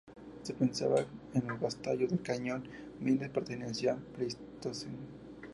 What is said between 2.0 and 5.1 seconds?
del cañón Miles pertenecían al pleistoceno.